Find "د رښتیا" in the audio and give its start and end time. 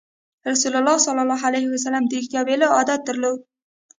2.07-2.41